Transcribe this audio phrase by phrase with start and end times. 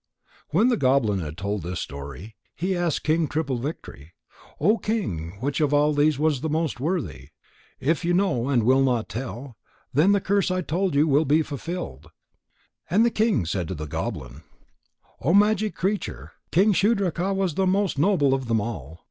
[0.49, 4.13] When the goblin had told this story, he asked King Triple victory:
[4.59, 7.29] "O King, which of all these was the most worthy?
[7.79, 9.57] If you know and will not tell,
[9.93, 12.09] then the curse I told you of will be fulfilled."
[12.89, 14.41] And the king said to the goblin:
[15.21, 18.99] "O magic creature, King Shudraka was the most noble of them all."